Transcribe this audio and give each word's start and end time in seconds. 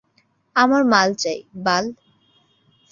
আমার 0.55 0.81
মাল 0.83 1.09
চাই, 1.13 1.39
বাল! 1.65 1.85